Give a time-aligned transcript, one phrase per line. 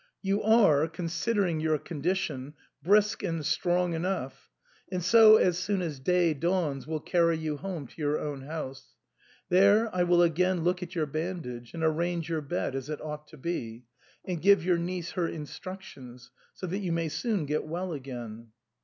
[0.23, 4.49] You are, considering your condition, brisk and strong enough,
[4.91, 8.95] and so as soon as day dawns we'll carry you home to your own house.
[9.49, 13.27] There I will again look at your bandage, and arrange your bed as it ought
[13.27, 13.83] to be,
[14.25, 18.47] and give your niece her instructions, so that you may soon get well again."